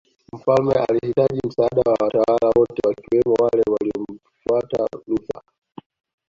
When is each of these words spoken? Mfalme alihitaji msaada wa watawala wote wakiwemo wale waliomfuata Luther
Mfalme 0.33 0.73
alihitaji 0.73 1.39
msaada 1.47 1.81
wa 1.85 1.91
watawala 1.99 2.49
wote 2.57 2.87
wakiwemo 2.87 3.33
wale 3.39 3.63
waliomfuata 3.69 4.87
Luther 5.07 5.41